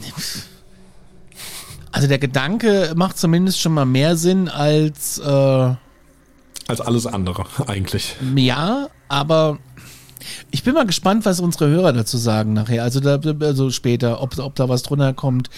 [1.93, 5.75] also der Gedanke macht zumindest schon mal mehr Sinn als, äh,
[6.67, 8.17] Als alles andere eigentlich.
[8.37, 9.59] ja, aber
[10.51, 12.83] ich bin mal gespannt, was unsere Hörer dazu sagen nachher.
[12.83, 15.51] Also, da, also später, ob, ob da was drunter kommt,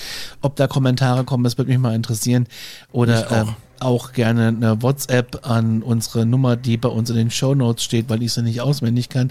[0.42, 2.46] ob da Kommentare kommen, das würde mich mal interessieren.
[2.92, 3.32] Oder auch.
[3.32, 7.84] ähm, auch gerne eine WhatsApp an unsere Nummer, die bei uns in den Show Notes
[7.84, 9.30] steht, weil ich sie nicht auswendig kann.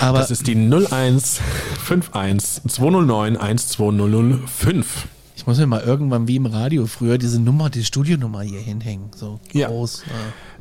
[0.00, 5.08] Aber Das ist die 0151 209 12005.
[5.46, 9.10] ich muss mir mal irgendwann wie im Radio früher diese Nummer, die Studionummer hier hinhängen.
[9.14, 9.68] So Ja.
[9.68, 10.02] groß.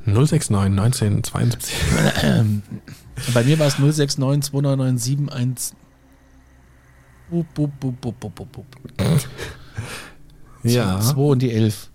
[0.06, 1.74] 069 1972.
[2.22, 2.24] Ja.
[2.40, 2.62] Ähm,
[3.34, 5.76] bei mir war es 069 2997
[7.32, 8.66] Bup, bup, bup, bup, bup, bup, bup.
[10.62, 11.00] Ja.
[11.00, 11.90] 2 und die 11.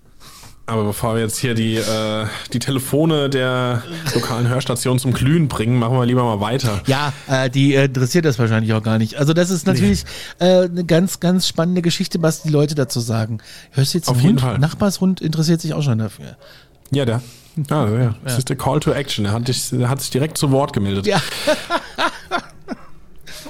[0.70, 3.82] Aber bevor wir jetzt hier die, äh, die Telefone der
[4.14, 6.80] lokalen Hörstation zum Glühen bringen, machen wir lieber mal weiter.
[6.86, 9.16] Ja, äh, die äh, interessiert das wahrscheinlich auch gar nicht.
[9.16, 10.04] Also das ist natürlich
[10.38, 13.38] äh, eine ganz, ganz spannende Geschichte, was die Leute dazu sagen.
[13.72, 14.40] Hörst du jetzt Auf einen jeden Hund?
[14.42, 14.58] Fall.
[14.60, 16.36] Nachbarshund interessiert sich auch schon dafür.
[16.92, 17.20] Ja, der.
[17.68, 18.14] Ja, ja.
[18.22, 19.24] Das ist der Call to Action.
[19.24, 21.04] Er hat, dich, er hat sich direkt zu Wort gemeldet.
[21.04, 21.20] Ja.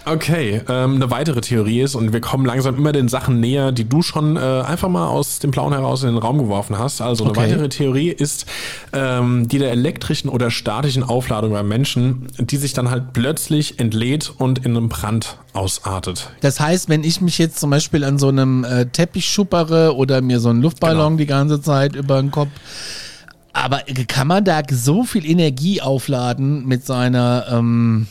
[0.06, 3.88] Okay, ähm, eine weitere Theorie ist, und wir kommen langsam immer den Sachen näher, die
[3.88, 7.00] du schon äh, einfach mal aus dem Blauen heraus in den Raum geworfen hast.
[7.00, 7.42] Also eine Okay.
[7.42, 8.46] weitere Theorie ist
[8.92, 14.32] ähm, die der elektrischen oder statischen Aufladung beim Menschen, die sich dann halt plötzlich entlädt
[14.38, 16.30] und in einem Brand ausartet.
[16.40, 20.20] Das heißt, wenn ich mich jetzt zum Beispiel an so einem äh, Teppich schuppere oder
[20.22, 21.16] mir so einen Luftballon Genau.
[21.18, 22.48] die ganze Zeit über den Kopf.
[23.52, 28.06] Aber kann man da so viel Energie aufladen mit seiner ähm,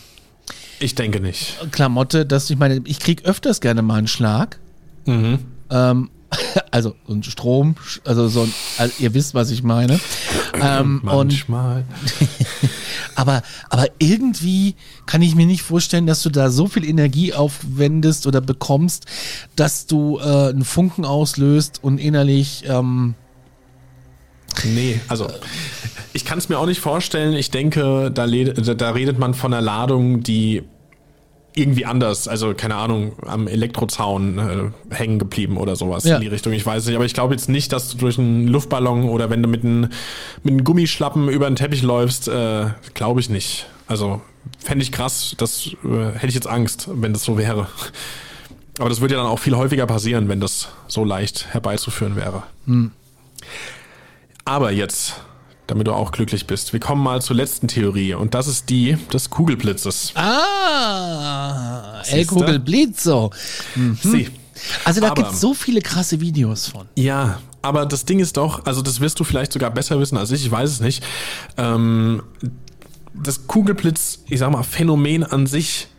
[0.80, 1.58] Ich denke nicht.
[1.72, 4.60] Klamotte, dass ich meine, ich krieg öfters gerne mal einen Schlag.
[5.06, 5.40] Mhm.
[5.70, 6.10] Ähm,
[6.72, 10.00] also so ein Strom, also so ein, also ihr wisst, was ich meine.
[10.62, 11.86] Ähm, und, Manchmal.
[13.16, 18.28] aber, aber irgendwie kann ich mir nicht vorstellen, dass du da so viel Energie aufwendest
[18.28, 19.06] oder bekommst,
[19.56, 23.16] dass du äh, einen Funken auslöst und innerlich ähm,
[24.66, 25.28] Nee, also
[26.14, 27.34] ich kann es mir auch nicht vorstellen.
[27.34, 30.64] Ich denke, da, da- redet man von einer Ladung, die
[31.56, 34.38] irgendwie anders, also keine Ahnung, am Elektrozaun
[34.92, 36.16] äh, hängen geblieben oder sowas Ja.
[36.16, 36.54] in die Richtung.
[36.54, 39.42] Ich weiß nicht, aber ich glaube jetzt nicht, dass du durch einen Luftballon oder wenn
[39.42, 39.90] du mit einem
[40.44, 43.66] mit einem Gummischlappen über einen Teppich läufst, äh, glaube ich nicht.
[43.88, 44.22] Also
[44.60, 47.68] fände ich krass, das äh, hätte ich jetzt Angst, wenn das so wäre.
[48.78, 52.44] Aber das würde ja dann auch viel häufiger passieren, wenn das so leicht herbeizuführen wäre.
[54.50, 55.14] Aber jetzt,
[55.68, 58.98] damit du auch glücklich bist, wir kommen mal zur letzten Theorie und das ist die
[59.14, 60.14] des Kugelblitzes.
[60.16, 62.34] Ah, El Siehste?
[62.34, 63.30] Kugel Blitzo.
[64.02, 64.28] Sie.
[64.86, 66.88] Also da Aber- gibt's so viele krasse Videos von.
[66.96, 70.32] Ja, aber das Ding ist doch, also das wirst du vielleicht sogar besser wissen als
[70.32, 71.04] ich, ich weiß es nicht.
[71.58, 72.24] Ähm,
[73.14, 75.90] das Kugelblitz, ich sag mal, Phänomen an sich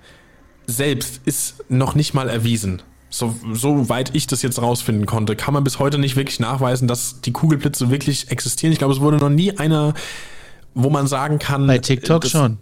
[0.66, 2.82] selbst ist noch nicht mal erwiesen.
[3.12, 7.20] So, soweit ich das jetzt rausfinden konnte, kann man bis heute nicht wirklich nachweisen, dass
[7.20, 8.72] die Kugelblitze wirklich existieren.
[8.72, 9.94] Ich glaube, es wurde noch nie einer,
[10.74, 11.66] wo man sagen kann.
[11.66, 12.58] Bei TikTok das- schon.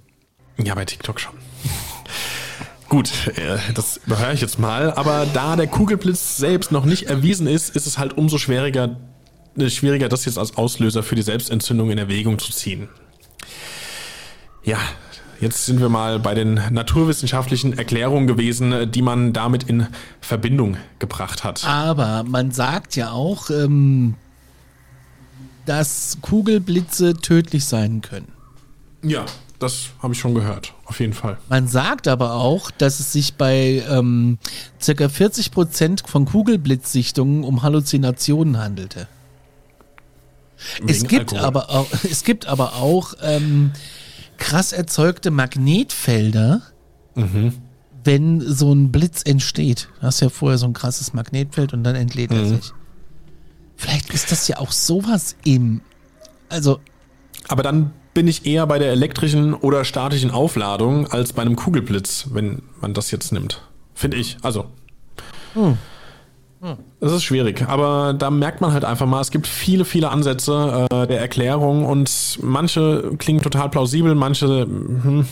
[0.56, 1.34] Ja, bei TikTok schon.
[2.88, 4.92] Gut, äh, das überhöre ich jetzt mal.
[4.94, 8.96] Aber da der Kugelblitz selbst noch nicht erwiesen ist, ist es halt umso schwieriger,
[9.58, 12.88] äh, schwieriger, das jetzt als Auslöser für die Selbstentzündung in Erwägung zu ziehen.
[14.64, 14.78] Ja,
[15.40, 19.86] jetzt sind wir mal bei den naturwissenschaftlichen Erklärungen gewesen, die man damit in
[20.20, 21.64] Verbindung gebracht hat.
[21.66, 24.14] Aber man sagt ja auch, ähm,
[25.66, 28.32] dass Kugelblitze tödlich sein können.
[29.02, 29.26] Ja,
[29.58, 31.36] das habe ich schon gehört, auf jeden Fall.
[31.48, 34.38] Man sagt aber auch, dass es sich bei ähm,
[34.84, 35.08] ca.
[35.08, 39.08] 40 Prozent von Kugelblitzsichtungen um Halluzinationen handelte.
[40.86, 41.46] Es gibt, Alkohol.
[41.46, 43.72] aber auch, es gibt aber auch ähm,
[44.38, 46.62] krass erzeugte Magnetfelder,
[47.14, 47.52] Mhm.
[48.04, 49.88] wenn so ein Blitz entsteht.
[50.00, 52.48] Du hast ja vorher so ein krasses Magnetfeld und dann entlädt er Mhm.
[52.56, 52.72] sich.
[53.76, 55.82] Vielleicht ist das ja auch sowas im.
[56.48, 56.80] Also,
[57.48, 62.28] Aber dann bin ich eher bei der elektrischen oder statischen Aufladung als bei einem Kugelblitz,
[62.32, 63.62] wenn man das jetzt nimmt.
[63.94, 64.38] Finde ich.
[64.42, 64.66] Also.
[67.00, 70.88] Das ist schwierig, aber da merkt man halt einfach mal, es gibt viele, viele Ansätze
[70.90, 75.26] äh, der Erklärung und manche klingen total plausibel, manche hm,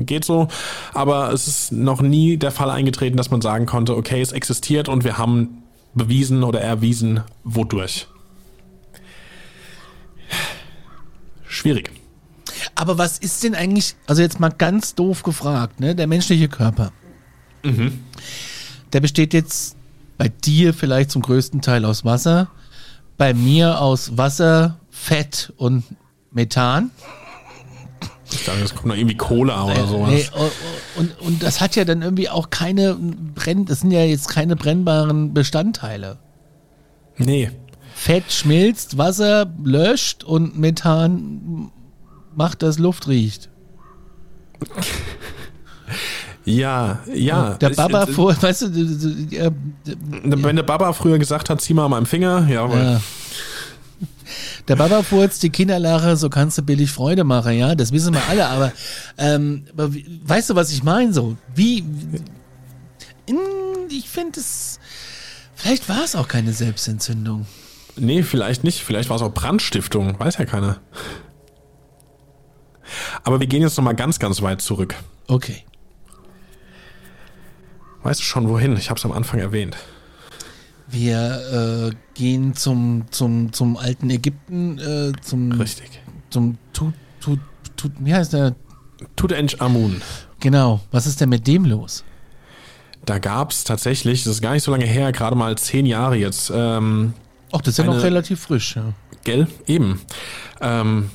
[0.00, 0.48] geht so,
[0.92, 4.88] aber es ist noch nie der Fall eingetreten, dass man sagen konnte, okay, es existiert
[4.88, 5.62] und wir haben
[5.94, 8.08] bewiesen oder erwiesen, wodurch.
[11.46, 11.92] Schwierig.
[12.74, 15.94] aber was ist denn eigentlich, also jetzt mal ganz doof gefragt, ne?
[15.94, 16.90] Der menschliche Körper.
[18.92, 19.76] Der besteht jetzt
[20.18, 22.48] bei dir vielleicht zum größten Teil aus Wasser,
[23.18, 25.84] bei mir aus Wasser, Fett und
[26.30, 26.90] Methan.
[28.30, 30.10] Ich dachte, es kommt noch irgendwie Cola oder sowas.
[30.10, 33.90] Nee, o- o- und, und das hat ja dann irgendwie auch keine Brenn, das sind
[33.90, 36.18] ja jetzt keine brennbaren Bestandteile.
[37.18, 37.50] Nee.
[37.94, 41.70] Fett schmilzt, Wasser löscht und Methan
[42.34, 43.50] macht, dass Luft riecht.
[46.44, 47.54] Ja, ja.
[47.54, 49.50] Der Baba ich- vor, weißt du, du- ja,
[49.84, 53.00] Wenn der Baba früher gesagt hat, zieh mal an meinem Finger, ja, aber ja.
[54.68, 58.22] Der Baba furzt, die Kinderlache, so kannst du billig Freude machen, ja, das wissen wir
[58.28, 58.72] alle, aber,
[59.18, 59.90] ähm, aber
[60.24, 61.84] weißt du, was ich meine, so, wie,
[63.90, 64.78] ich finde es,
[65.54, 67.46] Vielleicht war es auch keine Selbstentzündung.
[67.94, 68.82] Nee, vielleicht nicht.
[68.82, 70.18] Vielleicht war es auch Brandstiftung.
[70.18, 70.80] Weiß ja keiner.
[73.22, 74.96] Aber wir gehen jetzt nochmal ganz, ganz weit zurück.
[75.28, 75.62] Okay.
[78.02, 78.76] Weißt du schon wohin?
[78.76, 79.76] Ich habe es am Anfang erwähnt.
[80.88, 85.88] Wir äh, gehen zum, zum, zum alten Ägypten, äh, zum, Richtig.
[86.30, 87.38] zum Tut, Tut,
[87.76, 88.54] Tut, wie heißt der?
[89.16, 90.02] Tutanchamun.
[90.40, 90.80] Genau.
[90.90, 92.04] Was ist denn mit dem los?
[93.04, 96.16] Da gab es tatsächlich, das ist gar nicht so lange her, gerade mal zehn Jahre
[96.16, 97.14] jetzt, ähm,
[97.52, 98.92] Ach, das ist ja noch relativ frisch, ja.
[99.24, 99.46] Gell?
[99.66, 100.00] Eben.
[100.60, 101.10] Ähm,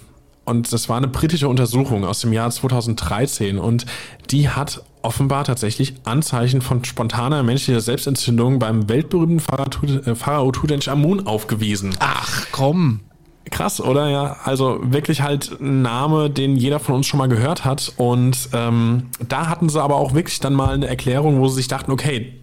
[0.45, 3.85] und das war eine britische Untersuchung aus dem Jahr 2013 und
[4.29, 11.25] die hat offenbar tatsächlich Anzeichen von spontaner menschlicher Selbstentzündung beim weltberühmten Pharao Tut- äh, Tutanchamun
[11.25, 11.95] aufgewiesen.
[11.99, 12.99] Ach, komm.
[13.49, 14.09] Krass, oder?
[14.09, 17.93] Ja, also wirklich halt ein Name, den jeder von uns schon mal gehört hat.
[17.95, 21.69] Und ähm, da hatten sie aber auch wirklich dann mal eine Erklärung, wo sie sich
[21.69, 22.33] dachten, okay,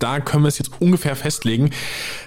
[0.00, 1.70] da können wir es jetzt ungefähr festlegen.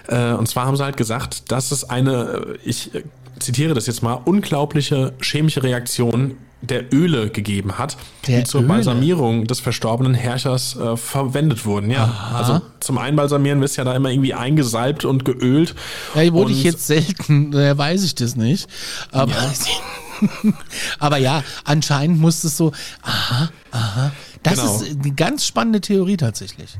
[0.08, 3.02] Äh, und zwar haben sie halt gesagt, dass es eine, äh, ich äh,
[3.38, 8.68] zitiere das jetzt mal, unglaubliche chemische Reaktion der Öle gegeben hat, Der die zur Öle?
[8.68, 11.90] Balsamierung des verstorbenen Herrschers äh, verwendet wurden.
[11.90, 15.74] Ja, also zum Einbalsamieren wirst ja da immer irgendwie eingesalbt und geölt.
[16.14, 18.68] Ja, wurde ich jetzt selten, daher weiß ich das nicht.
[19.12, 19.32] Aber
[20.98, 24.12] aber ja, anscheinend muss es so, aha, aha.
[24.42, 24.76] Das Genau.
[24.80, 26.78] ist eine ganz spannende Theorie tatsächlich.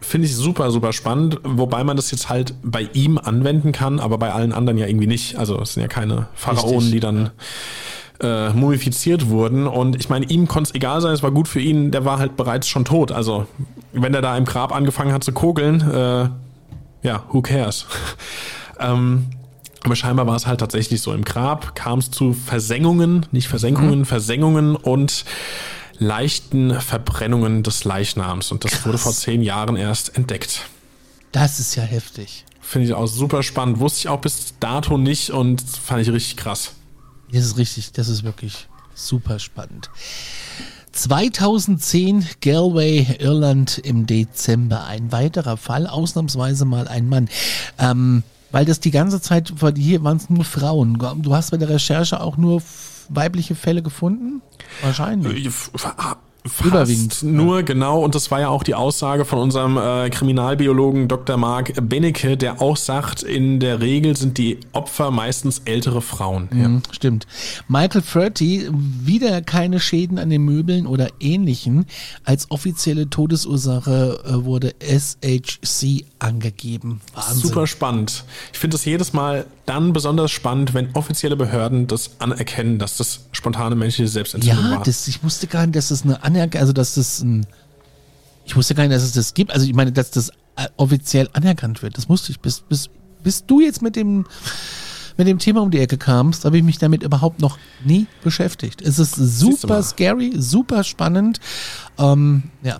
[0.00, 4.16] Finde ich super, super spannend, wobei man das jetzt halt bei ihm anwenden kann, aber
[4.16, 5.36] bei allen anderen ja irgendwie nicht.
[5.36, 6.92] Also es sind ja keine Pharaonen, Richtig.
[6.92, 7.30] die dann
[8.20, 9.66] äh, mumifiziert wurden.
[9.66, 12.18] Und ich meine, ihm konnte es egal sein, es war gut für ihn, der war
[12.18, 13.12] halt bereits schon tot.
[13.12, 13.46] Also
[13.92, 16.28] wenn der da im Grab angefangen hat zu kokeln, äh,
[17.06, 17.86] ja, who cares?
[18.80, 19.26] ähm,
[19.84, 21.12] aber scheinbar war es halt tatsächlich so.
[21.12, 25.24] Im Grab kam es zu Versengungen, nicht Versenkungen, Versengungen und
[25.98, 28.50] leichten Verbrennungen des Leichnams.
[28.50, 30.62] Und das wurde vor zehn Jahren erst entdeckt.
[31.32, 32.44] Das ist ja heftig.
[32.60, 33.78] Finde ich auch super spannend.
[33.78, 36.72] Wusste ich auch bis dato nicht und fand ich richtig krass.
[37.32, 39.90] Das ist richtig, das ist wirklich super spannend.
[40.92, 44.86] 2010 Galway, Irland im Dezember.
[44.86, 47.28] Ein weiterer Fall, ausnahmsweise mal ein Mann.
[47.78, 50.94] Ähm, weil das die ganze Zeit, hier waren es nur Frauen.
[50.94, 52.62] Du hast bei der Recherche auch nur
[53.08, 54.42] weibliche Fälle gefunden?
[54.82, 55.44] Wahrscheinlich.
[56.48, 58.00] F- fa- Überwiegend, Fast nur, genau.
[58.02, 61.36] Und das war ja auch die Aussage von unserem äh, Kriminalbiologen Dr.
[61.36, 66.48] Mark Benecke, der auch sagt, in der Regel sind die Opfer meistens ältere Frauen.
[66.52, 66.68] Ja.
[66.68, 67.26] Mhm, Stimmt.
[67.68, 71.86] Michael Furty, wieder keine Schäden an den Möbeln oder ähnlichen.
[72.24, 77.00] Als offizielle Todesursache äh, wurde SHC angegeben.
[77.14, 77.42] Wahnsinn.
[77.48, 78.24] Super spannend.
[78.52, 83.20] Ich finde es jedes Mal dann besonders spannend, wenn offizielle Behörden das anerkennen, dass das
[83.32, 84.82] spontane menschliche Selbstentzündung Ja, war.
[84.82, 87.46] das, ich wusste gar nicht, dass das eine Anerkennung, also dass das ein,
[88.44, 89.52] ich wusste gar nicht, dass es das gibt.
[89.52, 91.96] Also ich meine, dass das äh, offiziell anerkannt wird.
[91.96, 92.40] Das wusste ich.
[92.40, 92.90] Bis, bis,
[93.22, 94.26] bis du jetzt mit dem,
[95.16, 98.82] mit dem Thema um die Ecke kamst, habe ich mich damit überhaupt noch nie beschäftigt.
[98.82, 101.40] Es ist super scary, super spannend.
[101.98, 102.78] Ähm, ja.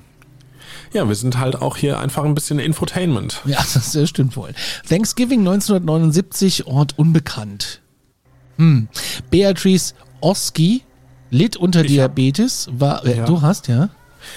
[0.93, 3.43] ja, wir sind halt auch hier einfach ein bisschen Infotainment.
[3.45, 4.55] Ja, das, das stimmt wohl.
[4.89, 7.81] Thanksgiving 1979, Ort unbekannt.
[8.57, 8.89] Hm.
[9.31, 10.83] Beatrice Oski
[11.31, 12.69] litt unter Ich Diabetes.
[12.73, 13.25] War, äh, Ja.
[13.27, 13.91] Du hast, ja?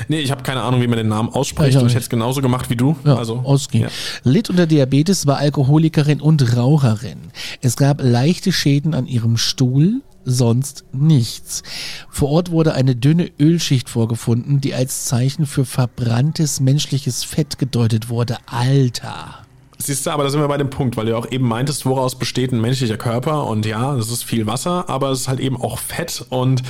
[0.08, 2.10] Nee, ich habe keine Ahnung, wie man den Namen ausspricht Ich und ich hätte es
[2.10, 2.96] genauso gemacht wie du.
[3.04, 3.80] Ja, also, Oski.
[3.82, 3.88] ja.
[4.24, 7.18] Litt unter Diabetes, war Alkoholikerin und Raucherin.
[7.62, 11.64] Es gab leichte Schäden an ihrem Stuhl, sonst nichts.
[12.10, 18.08] Vor Ort wurde eine dünne Ölschicht vorgefunden, die als Zeichen für verbranntes menschliches Fett gedeutet
[18.08, 18.38] wurde.
[18.46, 19.41] Alter.
[19.86, 22.16] Siehst du, aber da sind wir bei dem Punkt, weil du auch eben meintest, woraus
[22.16, 25.58] besteht ein menschlicher Körper und ja, das ist viel Wasser, aber es ist halt eben
[25.60, 26.62] auch Fett und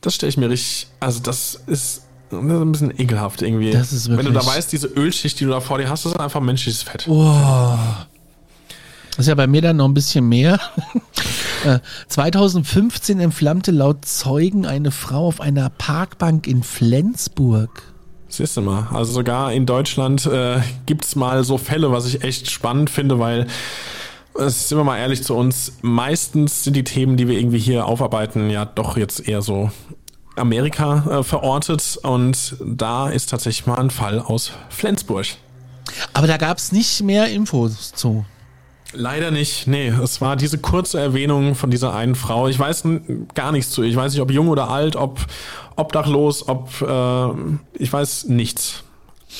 [0.00, 3.70] das stelle ich mir richtig, also das ist ein bisschen ekelhaft irgendwie.
[3.70, 6.04] Das ist Wenn du da wirklich- weißt, diese Ölschicht, die du da vor dir hast,
[6.04, 7.06] das ist einfach menschliches Fett.
[7.08, 8.06] Das
[9.24, 10.58] ist ja bei mir dann noch ein bisschen mehr.
[11.64, 17.82] Äh, 2015 entflammte laut Zeugen eine Frau auf einer Parkbank in Flensburg.
[18.28, 22.50] Siehst du mal, also sogar in Deutschland äh, gibt's mal so Fälle, was ich echt
[22.50, 23.46] spannend finde, weil
[24.46, 28.50] sind wir mal ehrlich zu uns, meistens sind die Themen, die wir irgendwie hier aufarbeiten,
[28.50, 29.70] ja doch jetzt eher so
[30.36, 35.26] Amerika äh, verortet und da ist tatsächlich mal ein Fall aus Flensburg.
[36.12, 38.24] Aber da gab es nicht mehr Infos zu.
[38.92, 42.48] Leider nicht, nee, es war diese kurze Erwähnung von dieser einen Frau.
[42.48, 42.84] Ich weiß
[43.34, 43.90] gar nichts zu ihr.
[43.90, 45.26] Ich weiß nicht, ob jung oder alt, ob
[45.78, 48.84] obdachlos, ob äh, ich weiß nichts.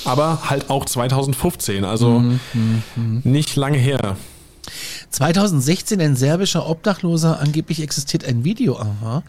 [0.05, 2.23] Aber halt auch 2015, also
[3.25, 4.17] nicht lange her.
[5.11, 9.23] 2016 ein serbischer Obdachloser, angeblich existiert ein Video, aha.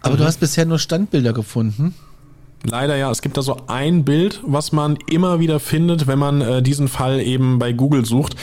[0.00, 1.94] Aber du hast bisher nur Standbilder gefunden.
[2.62, 3.10] Leider ja.
[3.10, 6.88] Es gibt da so ein Bild, was man immer wieder findet, wenn man äh, diesen
[6.88, 8.36] Fall eben bei Google sucht.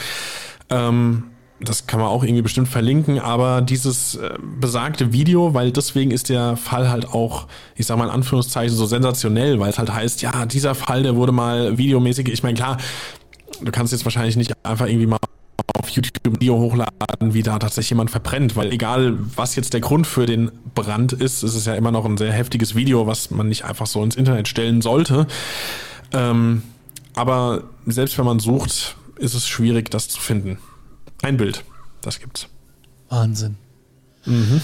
[0.70, 1.24] Ähm,
[1.60, 6.28] das kann man auch irgendwie bestimmt verlinken, aber dieses äh, besagte Video, weil deswegen ist
[6.28, 10.22] der Fall halt auch, ich sag mal in Anführungszeichen, so sensationell, weil es halt heißt,
[10.22, 12.78] ja, dieser Fall, der wurde mal videomäßig, ich meine, klar,
[13.60, 15.18] du kannst jetzt wahrscheinlich nicht einfach irgendwie mal
[15.74, 19.80] auf YouTube ein Video hochladen, wie da tatsächlich jemand verbrennt, weil egal, was jetzt der
[19.80, 23.30] Grund für den Brand ist, ist es ja immer noch ein sehr heftiges Video, was
[23.30, 25.26] man nicht einfach so ins Internet stellen sollte.
[26.12, 26.62] Ähm,
[27.14, 30.58] aber selbst wenn man sucht, ist es schwierig, das zu finden.
[31.22, 31.64] Ein Bild,
[32.00, 32.46] das gibt's.
[33.08, 33.56] Wahnsinn.
[34.24, 34.60] Mhm.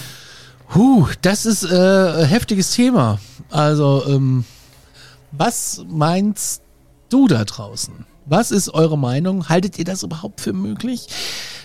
[0.73, 3.19] Huh, das ist äh, heftiges Thema.
[3.49, 4.45] Also, ähm,
[5.31, 6.61] was meinst
[7.09, 8.05] du da draußen?
[8.25, 9.49] Was ist eure Meinung?
[9.49, 11.07] Haltet ihr das überhaupt für möglich?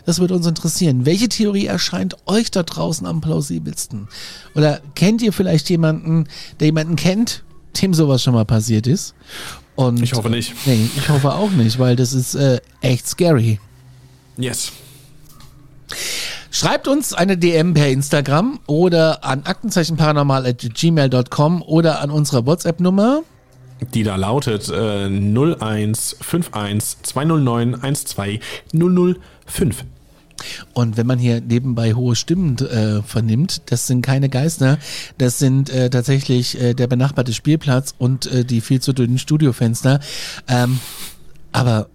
[0.04, 1.06] Das würde uns interessieren.
[1.06, 4.08] Welche Theorie erscheint euch da draußen am plausibelsten?
[4.54, 6.26] Oder kennt ihr vielleicht jemanden,
[6.58, 7.44] der jemanden kennt,
[7.80, 9.14] dem sowas schon mal passiert ist?
[9.76, 10.54] Und ich hoffe nicht.
[10.66, 13.60] Nee, ich hoffe auch nicht, weil das ist äh, echt scary.
[14.36, 14.72] Yes.
[16.50, 23.22] Schreibt uns eine DM per Instagram oder an aktenzeichenparanormal.gmail.com oder an unsere WhatsApp-Nummer.
[23.94, 29.84] Die da lautet äh, 0151 209 12005.
[30.72, 34.78] Und wenn man hier nebenbei hohe Stimmen äh, vernimmt, das sind keine Geister,
[35.18, 40.00] das sind äh, tatsächlich äh, der benachbarte Spielplatz und äh, die viel zu dünnen Studiofenster.
[40.48, 40.80] Ähm,
[41.52, 41.88] aber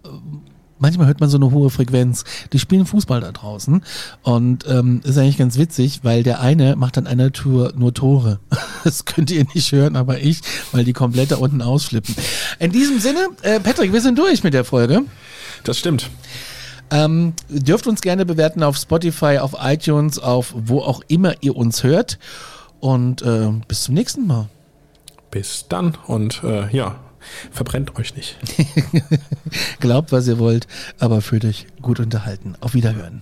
[0.80, 2.24] manchmal hört man so eine hohe Frequenz.
[2.54, 3.84] Die spielen Fußball da draußen
[4.24, 8.40] und ähm, ist eigentlich ganz witzig, weil der eine macht an einer Tour nur Tore.
[8.84, 12.14] Das könnt ihr nicht hören, aber ich, weil die komplett da unten ausflippen.
[12.60, 15.02] In diesem Sinne, äh, Patrick, wir sind durch mit der Folge.
[15.64, 16.12] Das stimmt.
[16.92, 21.84] Ähm, dürft uns gerne bewerten auf Spotify, auf iTunes, auf wo auch immer ihr uns
[21.84, 22.20] hört.
[22.80, 24.50] Und äh, bis zum nächsten Mal.
[25.32, 26.98] Bis dann und äh, ja,
[27.52, 28.38] verbrennt euch nicht.
[29.80, 30.68] Glaubt, was ihr wollt,
[31.00, 32.56] aber fühlt euch gut unterhalten.
[32.62, 33.22] Auf Wiederhören.